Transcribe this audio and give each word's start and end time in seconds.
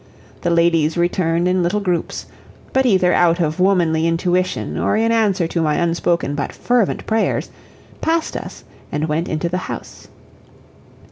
The 0.41 0.49
ladies 0.49 0.97
returned 0.97 1.47
in 1.47 1.61
little 1.61 1.79
groups, 1.79 2.25
but 2.73 2.87
either 2.87 3.13
out 3.13 3.39
of 3.39 3.59
womanly 3.59 4.07
intuition 4.07 4.75
or 4.75 4.97
in 4.97 5.11
answer 5.11 5.47
to 5.49 5.61
my 5.61 5.75
unspoken 5.75 6.33
but 6.33 6.51
fervent 6.51 7.05
prayers, 7.05 7.51
passed 8.01 8.35
us 8.35 8.63
and 8.91 9.07
went 9.07 9.27
into 9.29 9.47
the 9.47 9.59
house. 9.69 10.07